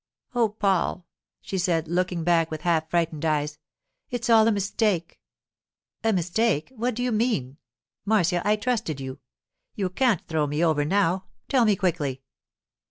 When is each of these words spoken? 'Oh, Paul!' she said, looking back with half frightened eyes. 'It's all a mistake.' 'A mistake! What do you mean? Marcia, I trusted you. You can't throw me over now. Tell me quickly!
'Oh, 0.33 0.49
Paul!' 0.49 1.05
she 1.41 1.59
said, 1.59 1.87
looking 1.87 2.23
back 2.23 2.49
with 2.49 2.61
half 2.61 2.89
frightened 2.89 3.23
eyes. 3.23 3.59
'It's 4.09 4.31
all 4.31 4.47
a 4.47 4.51
mistake.' 4.51 5.19
'A 6.03 6.11
mistake! 6.13 6.71
What 6.75 6.95
do 6.95 7.03
you 7.03 7.11
mean? 7.11 7.57
Marcia, 8.03 8.41
I 8.43 8.55
trusted 8.55 8.99
you. 8.99 9.19
You 9.75 9.91
can't 9.91 10.27
throw 10.27 10.47
me 10.47 10.65
over 10.65 10.85
now. 10.85 11.25
Tell 11.49 11.65
me 11.65 11.75
quickly! 11.75 12.23